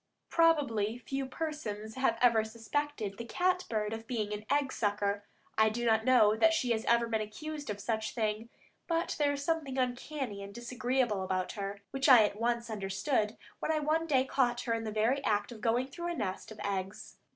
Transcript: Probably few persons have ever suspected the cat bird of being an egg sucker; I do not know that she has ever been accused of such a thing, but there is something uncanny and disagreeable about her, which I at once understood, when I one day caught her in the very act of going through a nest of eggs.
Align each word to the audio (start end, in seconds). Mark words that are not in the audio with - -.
Probably 0.31 0.97
few 0.97 1.27
persons 1.27 1.93
have 1.93 2.17
ever 2.23 2.43
suspected 2.43 3.19
the 3.19 3.23
cat 3.23 3.65
bird 3.69 3.93
of 3.93 4.07
being 4.07 4.33
an 4.33 4.45
egg 4.49 4.73
sucker; 4.73 5.25
I 5.59 5.69
do 5.69 5.85
not 5.85 6.05
know 6.05 6.35
that 6.35 6.53
she 6.55 6.71
has 6.71 6.83
ever 6.85 7.05
been 7.05 7.21
accused 7.21 7.69
of 7.69 7.79
such 7.79 8.09
a 8.09 8.13
thing, 8.15 8.49
but 8.87 9.15
there 9.19 9.33
is 9.33 9.43
something 9.43 9.77
uncanny 9.77 10.41
and 10.41 10.55
disagreeable 10.55 11.21
about 11.21 11.51
her, 11.51 11.81
which 11.91 12.09
I 12.09 12.23
at 12.23 12.39
once 12.39 12.67
understood, 12.71 13.37
when 13.59 13.71
I 13.71 13.77
one 13.77 14.07
day 14.07 14.25
caught 14.25 14.61
her 14.61 14.73
in 14.73 14.85
the 14.85 14.91
very 14.91 15.23
act 15.23 15.51
of 15.51 15.61
going 15.61 15.85
through 15.85 16.07
a 16.07 16.15
nest 16.17 16.51
of 16.51 16.59
eggs. 16.63 17.17